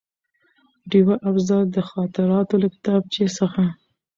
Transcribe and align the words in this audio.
ډېوه 0.89 1.15
افضل: 1.29 1.61
د 1.75 1.77
خاطراتو 1.89 2.55
له 2.61 2.67
کتابچې 2.75 3.25
څخه 3.37 3.63